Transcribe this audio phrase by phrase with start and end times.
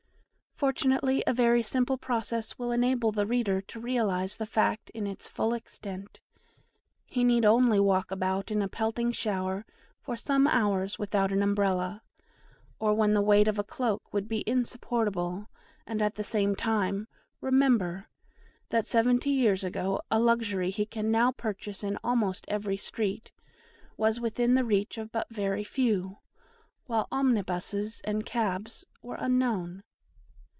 [0.53, 5.27] Fortunately a very simple process will enable the reader to realise the fact in its
[5.27, 6.19] full extent;
[7.07, 9.65] he need only walk about in a pelting shower
[10.03, 12.03] for some hours without an Umbrella,
[12.77, 15.49] or when the weight of a cloak would be insupportable,
[15.87, 17.07] and at the same time
[17.41, 18.07] remember
[18.69, 23.31] that seventy years ago a luxury he can now purchase in almost every street,
[23.97, 26.19] was within the reach of but very few,
[26.85, 29.81] while omnibuses and cabs were unknown.